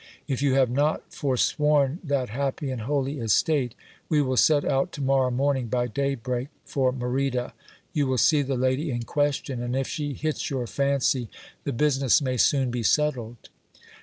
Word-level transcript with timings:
If 0.27 0.41
you 0.41 0.55
have 0.55 0.71
not 0.71 1.13
forsworn 1.13 1.99
that 2.03 2.29
happy 2.29 2.71
and 2.71 2.81
holy 2.81 3.19
estate, 3.19 3.75
we 4.09 4.19
will 4.19 4.35
set 4.35 4.65
out 4.65 4.91
to 4.93 5.01
morrow 5.03 5.29
morning 5.29 5.67
by 5.67 5.85
daybreak 5.85 6.47
for 6.65 6.91
Merida: 6.91 7.53
you 7.93 8.07
will 8.07 8.17
see 8.17 8.41
the 8.41 8.57
lady 8.57 8.89
in 8.89 9.03
question, 9.03 9.61
and 9.61 9.75
if 9.75 9.87
she 9.87 10.13
hits 10.13 10.49
your 10.49 10.65
fancy, 10.65 11.29
the 11.65 11.71
business 11.71 12.19
may 12.19 12.37
soon 12.37 12.71
be 12.71 12.81
settled. 12.81 13.49